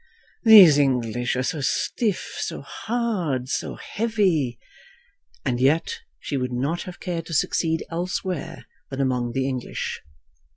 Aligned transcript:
"These 0.43 0.79
English 0.79 1.35
are 1.35 1.43
so 1.43 1.61
stiff, 1.61 2.35
so 2.39 2.61
hard, 2.63 3.49
so 3.49 3.75
heavy!" 3.75 4.57
And 5.45 5.59
yet 5.59 5.99
she 6.19 6.37
would 6.37 6.51
not 6.51 6.81
have 6.89 6.99
cared 6.99 7.27
to 7.27 7.35
succeed 7.35 7.85
elsewhere 7.91 8.65
than 8.89 8.99
among 8.99 9.33
the 9.33 9.47
English. 9.47 10.01